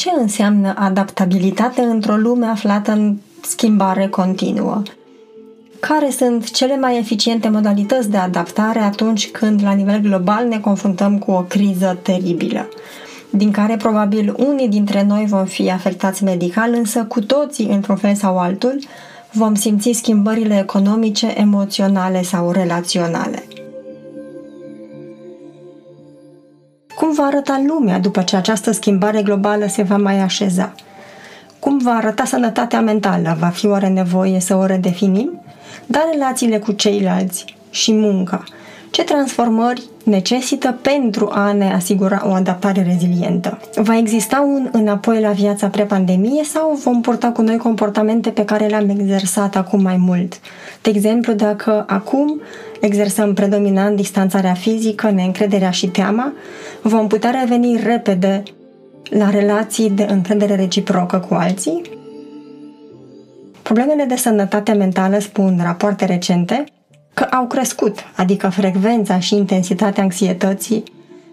[0.00, 4.82] Ce înseamnă adaptabilitate într-o lume aflată în schimbare continuă?
[5.80, 11.18] Care sunt cele mai eficiente modalități de adaptare atunci când, la nivel global, ne confruntăm
[11.18, 12.68] cu o criză teribilă?
[13.30, 18.14] din care probabil unii dintre noi vom fi afectați medical, însă cu toții, într-un fel
[18.14, 18.78] sau altul,
[19.32, 23.42] vom simți schimbările economice, emoționale sau relaționale.
[27.00, 30.74] Cum va arăta lumea după ce această schimbare globală se va mai așeza?
[31.58, 33.36] Cum va arăta sănătatea mentală?
[33.38, 35.40] Va fi oare nevoie să o redefinim?
[35.86, 38.44] Dar relațiile cu ceilalți și munca–
[38.90, 43.58] ce transformări necesită pentru a ne asigura o adaptare rezilientă.
[43.74, 48.66] Va exista un înapoi la viața pre-pandemie sau vom purta cu noi comportamente pe care
[48.66, 50.40] le-am exersat acum mai mult?
[50.82, 52.40] De exemplu, dacă acum
[52.80, 56.32] exersăm predominant distanțarea fizică, neîncrederea și teama,
[56.82, 58.42] vom putea reveni repede
[59.10, 61.82] la relații de încredere reciprocă cu alții?
[63.62, 66.64] Problemele de sănătate mentală, spun rapoarte recente,
[67.20, 70.82] că au crescut, adică frecvența și intensitatea anxietății,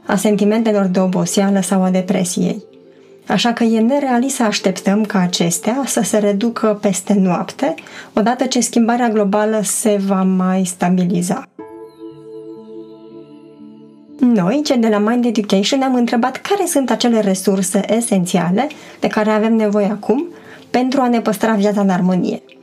[0.05, 2.63] a sentimentelor de oboseală sau a depresiei.
[3.27, 7.73] Așa că e nerealist să așteptăm ca acestea să se reducă peste noapte,
[8.13, 11.43] odată ce schimbarea globală se va mai stabiliza.
[14.19, 18.67] Noi, cei de la Mind Education, am întrebat care sunt acele resurse esențiale
[18.99, 20.25] de care avem nevoie acum
[20.69, 22.41] pentru a ne păstra viața în armonie–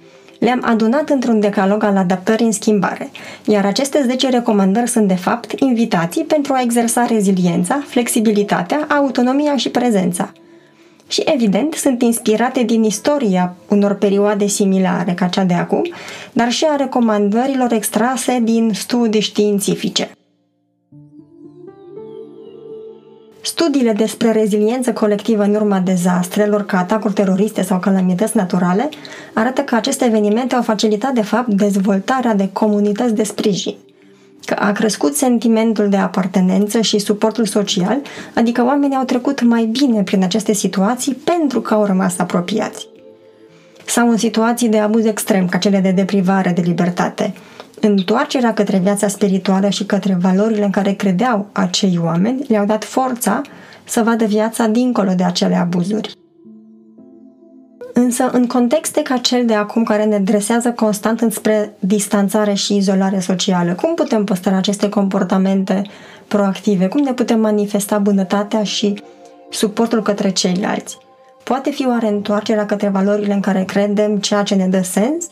[0.44, 3.10] le-am adunat într-un decalog al adaptării în schimbare,
[3.44, 9.68] iar aceste 10 recomandări sunt de fapt invitații pentru a exersa reziliența, flexibilitatea, autonomia și
[9.68, 10.32] prezența.
[11.08, 15.92] Și evident sunt inspirate din istoria unor perioade similare ca cea de acum,
[16.32, 20.10] dar și a recomandărilor extrase din studii științifice.
[23.46, 28.88] Studiile despre reziliență colectivă în urma dezastrelor, ca atacuri teroriste sau calamități naturale,
[29.34, 33.74] arată că aceste evenimente au facilitat, de fapt, dezvoltarea de comunități de sprijin,
[34.44, 38.00] că a crescut sentimentul de apartenență și suportul social,
[38.34, 42.88] adică oamenii au trecut mai bine prin aceste situații pentru că au rămas apropiați.
[43.86, 47.34] Sau în situații de abuz extrem, ca cele de deprivare de libertate,
[47.86, 53.42] Întoarcerea către viața spirituală și către valorile în care credeau acei oameni le-au dat forța
[53.84, 56.12] să vadă viața dincolo de acele abuzuri.
[57.92, 63.20] Însă, în contexte ca cel de acum care ne dresează constant înspre distanțare și izolare
[63.20, 65.82] socială, cum putem păstra aceste comportamente
[66.28, 66.86] proactive?
[66.86, 69.02] Cum ne putem manifesta bunătatea și
[69.50, 70.98] suportul către ceilalți?
[71.42, 75.26] Poate fi oare întoarcerea către valorile în care credem ceea ce ne dă sens?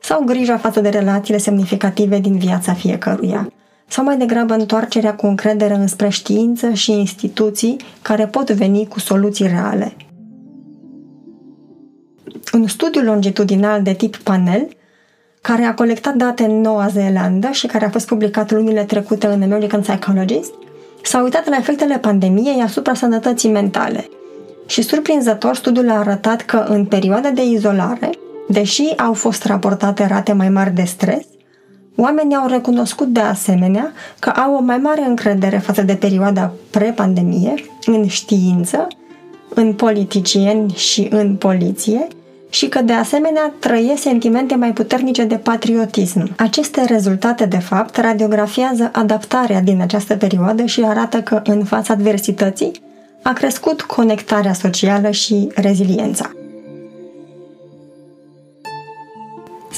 [0.00, 3.52] Sau grija față de relațiile semnificative din viața fiecăruia,
[3.88, 9.46] sau mai degrabă întoarcerea cu încredere înspre știință și instituții care pot veni cu soluții
[9.46, 9.96] reale.
[12.52, 14.68] Un studiu longitudinal de tip panel,
[15.40, 19.42] care a colectat date în Noua Zeelandă și care a fost publicat lunile trecute în
[19.42, 20.52] American Psychologist,
[21.02, 24.08] s-a uitat la efectele pandemiei asupra sănătății mentale.
[24.66, 28.10] Și surprinzător, studiul a arătat că în perioada de izolare,
[28.48, 31.24] Deși au fost raportate rate mai mari de stres,
[31.96, 37.54] oamenii au recunoscut de asemenea că au o mai mare încredere față de perioada pre-pandemie
[37.86, 38.86] în știință,
[39.54, 42.06] în politicieni și în poliție
[42.50, 46.34] și că de asemenea trăiesc sentimente mai puternice de patriotism.
[46.36, 52.72] Aceste rezultate, de fapt, radiografiază adaptarea din această perioadă și arată că în fața adversității
[53.22, 56.30] a crescut conectarea socială și reziliența.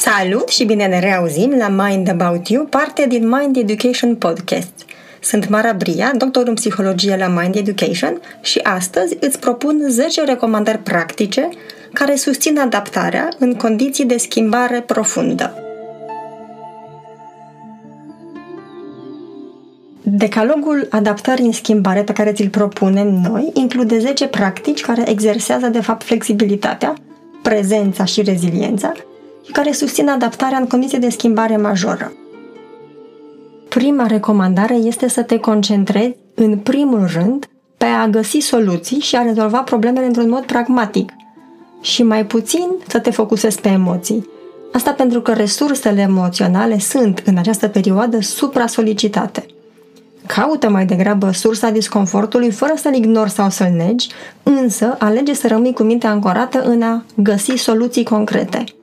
[0.00, 4.72] Salut și bine ne reauzim la Mind About You, parte din Mind Education Podcast.
[5.22, 10.78] Sunt Mara Bria, doctor în psihologie la Mind Education și astăzi îți propun 10 recomandări
[10.78, 11.48] practice
[11.92, 15.54] care susțin adaptarea în condiții de schimbare profundă.
[20.02, 25.80] Decalogul adaptării în schimbare pe care ți-l propunem noi include 10 practici care exersează de
[25.80, 26.94] fapt flexibilitatea,
[27.42, 28.92] prezența și reziliența
[29.52, 32.12] care susțin adaptarea în condiții de schimbare majoră.
[33.68, 39.22] Prima recomandare este să te concentrezi, în primul rând, pe a găsi soluții și a
[39.22, 41.12] rezolva problemele într-un mod pragmatic
[41.80, 44.28] și mai puțin să te focusezi pe emoții.
[44.72, 49.46] Asta pentru că resursele emoționale sunt, în această perioadă, supra-solicitate.
[50.26, 54.08] Caută mai degrabă sursa disconfortului fără să-l ignori sau să-l negi,
[54.42, 58.64] însă alege să rămâi cu mintea ancorată în a găsi soluții concrete–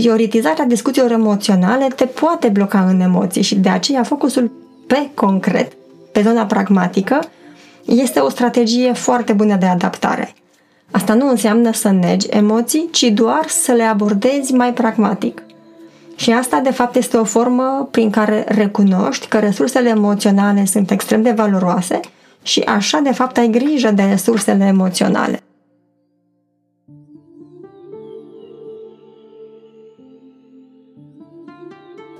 [0.00, 4.50] prioritizarea discuțiilor emoționale te poate bloca în emoții și de aceea focusul
[4.86, 5.72] pe concret,
[6.12, 7.20] pe zona pragmatică,
[7.84, 10.34] este o strategie foarte bună de adaptare.
[10.90, 15.42] Asta nu înseamnă să negi emoții, ci doar să le abordezi mai pragmatic.
[16.16, 21.22] Și asta, de fapt, este o formă prin care recunoști că resursele emoționale sunt extrem
[21.22, 22.00] de valoroase
[22.42, 25.42] și așa, de fapt, ai grijă de resursele emoționale.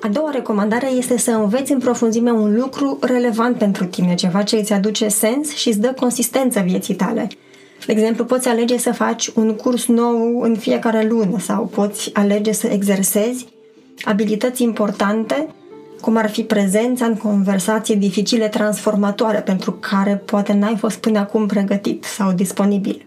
[0.05, 4.57] A doua recomandare este să înveți în profunzime un lucru relevant pentru tine, ceva ce
[4.57, 7.29] îți aduce sens și îți dă consistență vieții tale.
[7.87, 12.53] De exemplu, poți alege să faci un curs nou în fiecare lună sau poți alege
[12.53, 13.47] să exersezi
[14.03, 15.49] abilități importante,
[16.01, 21.47] cum ar fi prezența în conversații dificile transformatoare pentru care poate n-ai fost până acum
[21.47, 23.07] pregătit sau disponibil.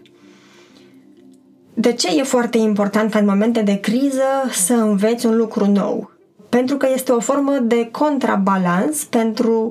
[1.74, 6.16] De ce e foarte important ca în momente de criză să înveți un lucru nou?
[6.48, 9.68] Pentru că este o formă de contrabalans pentru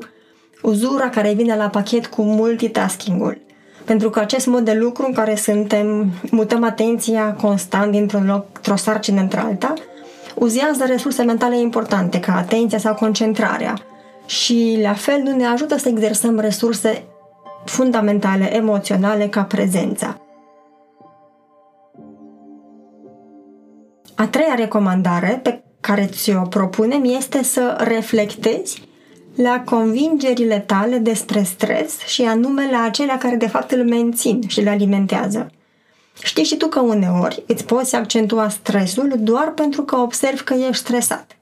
[0.62, 3.38] uzura care vine la pachet cu multitasking-ul.
[3.86, 8.76] Pentru că acest mod de lucru în care suntem, mutăm atenția constant dintr-un loc, într-o
[8.76, 9.74] sarcină într-alta,
[10.36, 13.74] uzează resurse mentale importante, ca atenția sau concentrarea.
[14.26, 17.04] Și, la fel, nu ne ajută să exersăm resurse
[17.66, 20.22] fundamentale, emoționale, ca prezența.
[24.16, 28.88] A treia recomandare pe care ți-o propunem este să reflectezi
[29.36, 34.62] la convingerile tale despre stres și anume la acelea care de fapt îl mențin și
[34.62, 35.52] le alimentează.
[36.24, 40.84] Știi și tu că uneori îți poți accentua stresul doar pentru că observi că ești
[40.84, 41.38] stresat.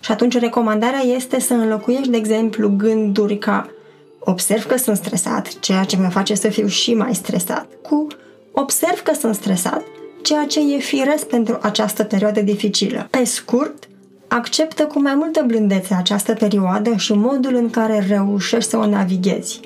[0.00, 3.70] Și atunci recomandarea este să înlocuiești, de exemplu, gânduri ca
[4.18, 8.06] observ că sunt stresat, ceea ce mă face să fiu și mai stresat, cu
[8.52, 9.82] observ că sunt stresat,
[10.24, 13.06] ceea ce e firesc pentru această perioadă dificilă.
[13.10, 13.88] Pe scurt,
[14.28, 19.60] acceptă cu mai multă blândețe această perioadă și modul în care reușești să o navighezi.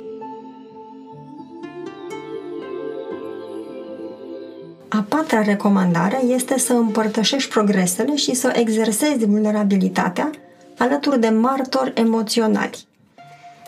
[4.88, 10.30] A patra recomandare este să împărtășești progresele și să exersezi vulnerabilitatea
[10.78, 12.86] alături de martori emoționali.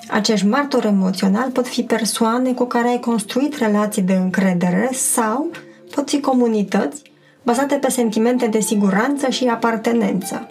[0.09, 5.51] Acești martori emoționali pot fi persoane cu care ai construit relații de încredere sau
[5.95, 7.03] pot fi comunități
[7.43, 10.47] bazate pe sentimente de siguranță și apartenență.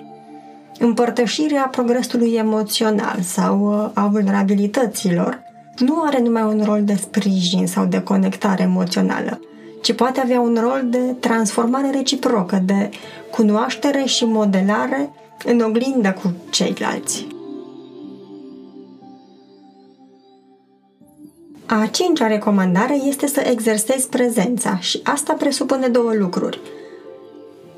[0.80, 5.39] Împărtășirea progresului emoțional sau uh, a vulnerabilităților
[5.77, 9.39] nu are numai un rol de sprijin sau de conectare emoțională,
[9.81, 12.89] ci poate avea un rol de transformare reciprocă, de
[13.31, 15.09] cunoaștere și modelare
[15.45, 17.27] în oglindă cu ceilalți.
[21.71, 26.60] A cincea recomandare este să exersezi prezența și asta presupune două lucruri.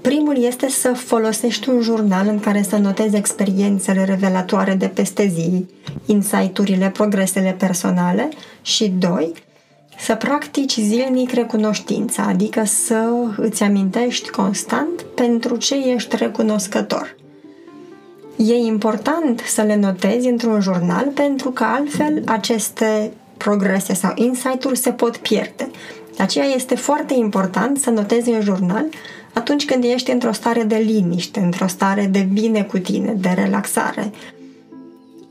[0.01, 5.65] Primul este să folosești un jurnal în care să notezi experiențele revelatoare de peste zi,
[6.05, 8.29] insight-urile, progresele personale
[8.61, 9.33] și doi,
[9.97, 17.15] să practici zilnic recunoștința, adică să îți amintești constant pentru ce ești recunoscător.
[18.35, 23.11] E important să le notezi într-un jurnal pentru că altfel aceste
[23.43, 25.71] progrese sau insight-uri se pot pierde.
[26.15, 28.85] De aceea este foarte important să notezi în jurnal
[29.33, 34.11] atunci când ești într-o stare de liniște, într-o stare de bine cu tine, de relaxare.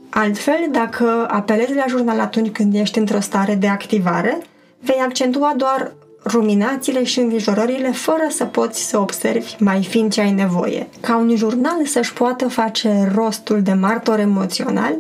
[0.09, 4.39] Altfel, dacă apelezi la jurnal atunci când ești într-o stare de activare,
[4.81, 5.93] vei accentua doar
[6.25, 10.89] ruminațiile și îngrijorările fără să poți să observi mai fin ce ai nevoie.
[11.01, 14.95] Ca un jurnal să-și poată face rostul de martor emoțional,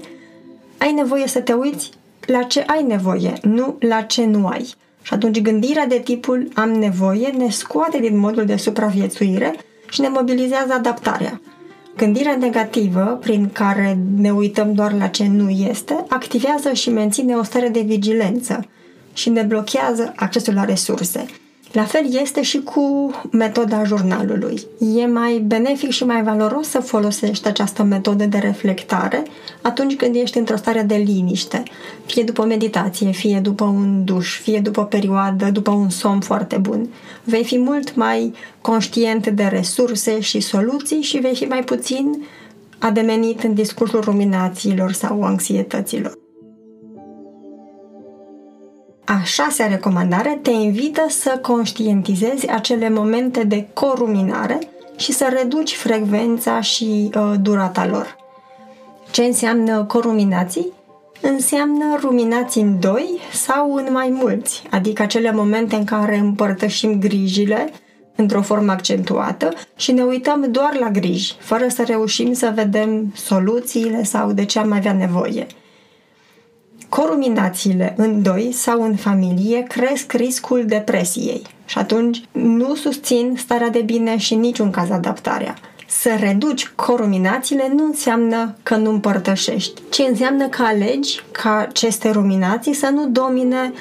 [0.78, 1.90] ai nevoie să te uiți
[2.30, 4.74] la ce ai nevoie, nu la ce nu ai.
[5.02, 9.54] Și atunci gândirea de tipul am nevoie ne scoate din modul de supraviețuire
[9.88, 11.40] și ne mobilizează adaptarea.
[11.96, 17.42] Gândirea negativă, prin care ne uităm doar la ce nu este, activează și menține o
[17.42, 18.64] stare de vigilență
[19.12, 21.26] și ne blochează accesul la resurse.
[21.72, 24.62] La fel este și cu metoda jurnalului.
[24.96, 29.22] E mai benefic și mai valoros să folosești această metodă de reflectare
[29.62, 31.62] atunci când ești într-o stare de liniște,
[32.06, 36.56] fie după meditație, fie după un duș, fie după o perioadă, după un somn foarte
[36.56, 36.88] bun.
[37.24, 42.26] Vei fi mult mai conștient de resurse și soluții și vei fi mai puțin
[42.78, 46.18] ademenit în discursul ruminațiilor sau anxietăților.
[49.10, 54.58] A șasea recomandare te invită să conștientizezi acele momente de coruminare
[54.96, 58.16] și să reduci frecvența și uh, durata lor.
[59.10, 60.72] Ce înseamnă coruminații?
[61.20, 67.72] Înseamnă ruminații în doi sau în mai mulți, adică acele momente în care împărtășim grijile
[68.16, 74.02] într-o formă accentuată și ne uităm doar la griji, fără să reușim să vedem soluțiile
[74.02, 75.46] sau de ce am avea nevoie–
[76.90, 83.80] Coruminațiile în doi sau în familie cresc riscul depresiei și atunci nu susțin starea de
[83.80, 85.54] bine și în niciun caz adaptarea.
[85.88, 92.74] Să reduci coruminațiile nu înseamnă că nu împărtășești, ci înseamnă că alegi ca aceste ruminații
[92.74, 93.72] să nu domine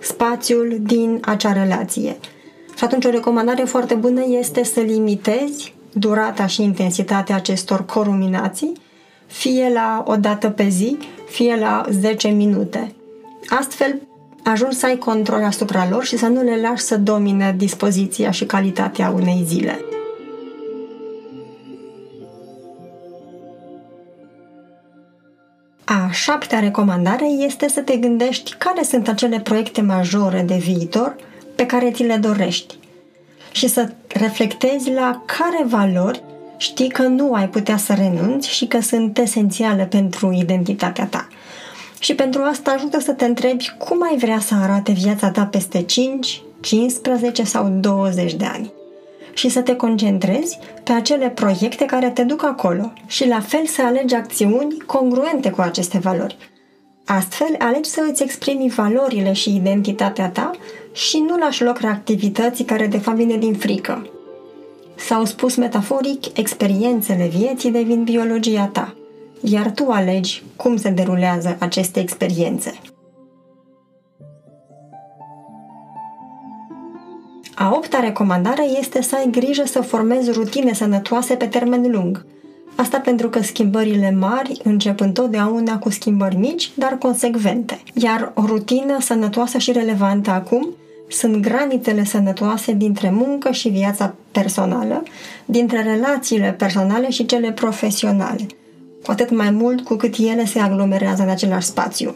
[0.00, 2.16] spațiul din acea relație.
[2.76, 8.72] Și atunci o recomandare foarte bună este să limitezi durata și intensitatea acestor coruminații,
[9.32, 10.96] fie la o dată pe zi,
[11.28, 12.92] fie la 10 minute.
[13.48, 14.00] Astfel,
[14.44, 18.44] ajungi să ai control asupra lor și să nu le lași să domine dispoziția și
[18.44, 19.84] calitatea unei zile.
[25.84, 31.16] A șaptea recomandare este să te gândești care sunt acele proiecte majore de viitor
[31.54, 32.78] pe care ți le dorești
[33.52, 36.22] și să reflectezi la care valori
[36.62, 41.28] știi că nu ai putea să renunți și că sunt esențiale pentru identitatea ta.
[41.98, 45.82] Și pentru asta ajută să te întrebi cum ai vrea să arate viața ta peste
[45.82, 48.72] 5, 15 sau 20 de ani.
[49.32, 53.82] Și să te concentrezi pe acele proiecte care te duc acolo și la fel să
[53.82, 56.36] alegi acțiuni congruente cu aceste valori.
[57.04, 60.50] Astfel, alegi să îți exprimi valorile și identitatea ta
[60.92, 64.06] și nu lași loc reactivității care de fapt vine din frică.
[65.06, 68.94] Sau spus metaforic, experiențele vieții devin biologia ta,
[69.40, 72.80] iar tu alegi cum se derulează aceste experiențe.
[77.54, 82.26] A opta recomandare este să ai grijă să formezi rutine sănătoase pe termen lung.
[82.76, 87.82] Asta pentru că schimbările mari încep întotdeauna cu schimbări mici, dar consecvente.
[87.94, 90.68] Iar o rutină sănătoasă și relevantă acum
[91.12, 95.02] sunt granițele sănătoase dintre muncă și viața personală,
[95.44, 98.46] dintre relațiile personale și cele profesionale,
[99.04, 102.14] cu atât mai mult cu cât ele se aglomerează în același spațiu.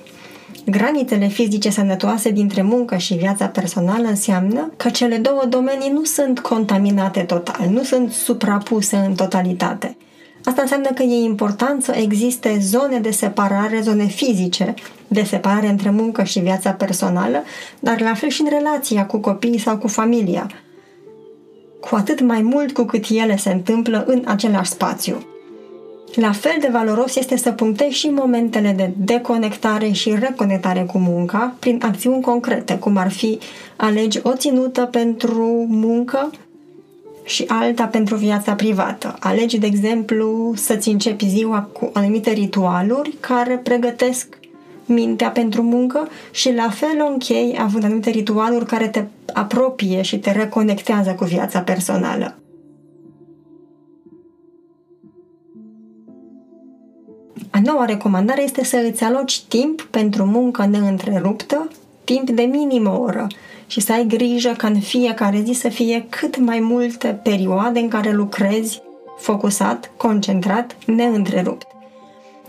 [0.67, 6.41] Granițele fizice sănătoase dintre muncă și viața personală înseamnă că cele două domenii nu sunt
[6.41, 9.97] contaminate total, nu sunt suprapuse în totalitate.
[10.49, 14.75] Asta înseamnă că e important să existe zone de separare, zone fizice
[15.09, 17.43] de separare între muncă și viața personală,
[17.81, 20.51] dar la fel și în relația cu copiii sau cu familia.
[21.81, 25.27] Cu atât mai mult cu cât ele se întâmplă în același spațiu.
[26.15, 31.55] La fel de valoros este să punctezi și momentele de deconectare și reconectare cu munca
[31.59, 33.39] prin acțiuni concrete, cum ar fi
[33.77, 36.31] alegi o ținută pentru muncă
[37.27, 39.17] și alta pentru viața privată.
[39.21, 44.39] Alegi, de exemplu, să-ți începi ziua cu anumite ritualuri care pregătesc
[44.85, 50.19] mintea pentru muncă și la fel o închei având anumite ritualuri care te apropie și
[50.19, 52.37] te reconectează cu viața personală.
[57.51, 61.69] A noua recomandare este să îți aloci timp pentru muncă neîntreruptă,
[62.05, 63.27] timp de minim o oră
[63.67, 67.89] și să ai grijă ca în fiecare zi să fie cât mai multe perioade în
[67.89, 68.83] care lucrezi
[69.19, 71.67] focusat, concentrat, neîntrerupt.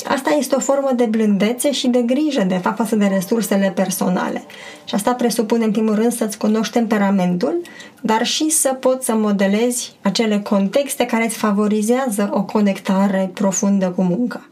[0.07, 4.43] Asta este o formă de blândețe și de grijă, de fapt, față de resursele personale.
[4.85, 7.61] Și asta presupune, în primul rând, să-ți cunoști temperamentul,
[8.01, 14.01] dar și să poți să modelezi acele contexte care îți favorizează o conectare profundă cu
[14.01, 14.47] munca.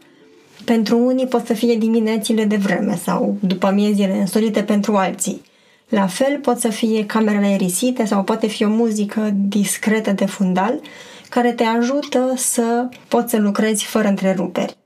[0.64, 5.42] Pentru unii pot să fie diminețile de vreme sau după miezile însorite pentru alții.
[5.88, 10.80] La fel pot să fie camerele aerisite sau poate fi o muzică discretă de fundal
[11.28, 14.76] care te ajută să poți să lucrezi fără întreruperi.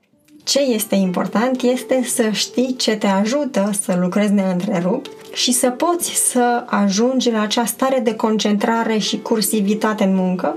[0.43, 6.29] Ce este important este să știi ce te ajută să lucrezi neîntrerupt și să poți
[6.29, 10.55] să ajungi la acea stare de concentrare și cursivitate în muncă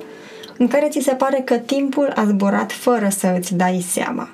[0.58, 4.28] în care ți se pare că timpul a zburat fără să îți dai seama.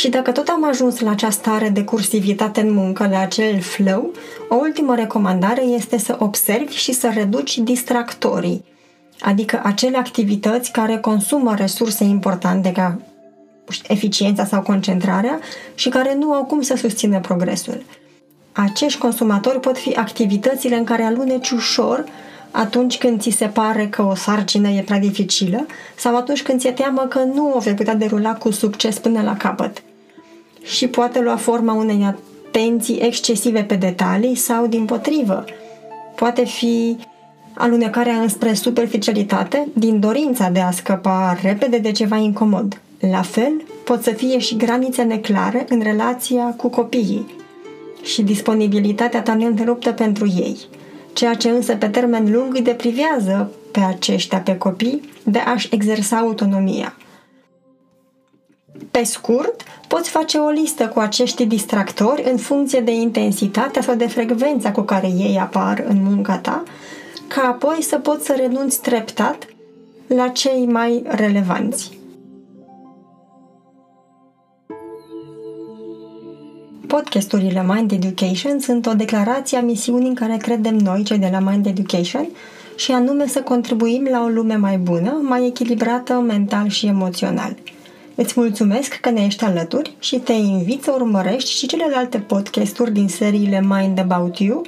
[0.00, 4.12] Și dacă tot am ajuns la această stare de cursivitate în muncă, la acel flow,
[4.48, 8.64] o ultimă recomandare este să observi și să reduci distractorii,
[9.20, 13.00] adică acele activități care consumă resurse importante ca
[13.88, 15.40] eficiența sau concentrarea
[15.74, 17.82] și care nu au cum să susțină progresul.
[18.52, 22.04] Acești consumatori pot fi activitățile în care aluneci ușor
[22.50, 25.66] atunci când ți se pare că o sarcină e prea dificilă
[25.96, 29.36] sau atunci când ți-e teamă că nu o vei putea derula cu succes până la
[29.36, 29.82] capăt.
[30.62, 35.44] Și poate lua forma unei atenții excesive pe detalii sau, din potrivă,
[36.14, 36.98] poate fi
[37.54, 42.80] alunecarea înspre superficialitate din dorința de a scăpa repede de ceva incomod.
[43.10, 43.52] La fel,
[43.84, 47.38] pot să fie și granițe neclare în relația cu copiii
[48.02, 50.56] și disponibilitatea ta neîntreruptă pentru ei,
[51.12, 56.16] ceea ce însă pe termen lung îi deprivează pe aceștia, pe copii, de a-și exersa
[56.16, 56.96] autonomia.
[58.90, 59.62] Pe scurt,
[59.94, 64.80] poți face o listă cu acești distractori în funcție de intensitatea sau de frecvența cu
[64.80, 66.62] care ei apar în munca ta,
[67.28, 69.46] ca apoi să poți să renunți treptat
[70.06, 71.98] la cei mai relevanți.
[76.86, 81.38] Podcasturile Mind Education sunt o declarație a misiunii în care credem noi, cei de la
[81.38, 82.28] Mind Education,
[82.76, 87.56] și anume să contribuim la o lume mai bună, mai echilibrată mental și emoțional.
[88.22, 93.08] Îți mulțumesc că ne ești alături și te invit să urmărești și celelalte podcasturi din
[93.08, 94.62] seriile Mind About You,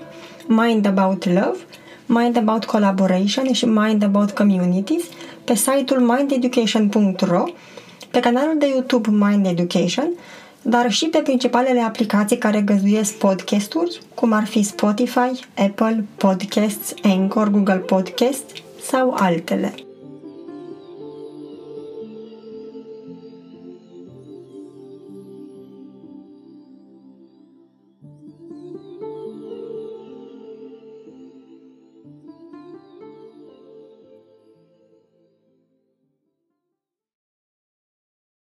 [0.47, 1.59] Mind About Love,
[2.07, 5.03] Mind About Collaboration și Mind About Communities
[5.45, 7.45] pe site-ul mindeducation.ro,
[8.11, 10.11] pe canalul de YouTube Mind Education,
[10.63, 17.49] dar și pe principalele aplicații care găzduiesc podcasturi, cum ar fi Spotify, Apple Podcasts, Anchor,
[17.49, 19.75] Google Podcasts sau altele.